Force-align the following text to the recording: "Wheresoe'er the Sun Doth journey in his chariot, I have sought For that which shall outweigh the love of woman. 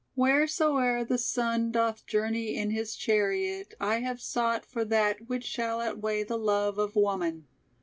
"Wheresoe'er 0.15 1.03
the 1.03 1.19
Sun 1.19 1.73
Doth 1.73 2.07
journey 2.07 2.55
in 2.55 2.71
his 2.71 2.95
chariot, 2.95 3.75
I 3.79 3.99
have 3.99 4.19
sought 4.19 4.65
For 4.65 4.83
that 4.85 5.29
which 5.29 5.43
shall 5.43 5.79
outweigh 5.79 6.23
the 6.23 6.37
love 6.39 6.79
of 6.79 6.95
woman. 6.95 7.45